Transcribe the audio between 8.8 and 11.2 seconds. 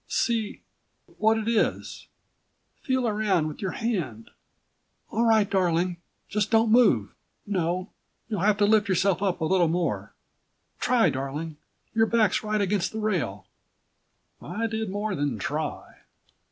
yourself up a little more. Try,